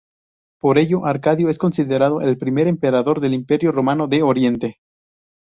Por 0.59 0.79
ello 0.79 1.05
Arcadio 1.05 1.47
es 1.49 1.59
considerado 1.59 2.21
el 2.21 2.35
primer 2.35 2.65
emperador 2.67 3.21
del 3.21 3.35
Imperio 3.35 3.71
romano 3.71 4.07
de 4.07 4.23
Oriente. 4.23 4.79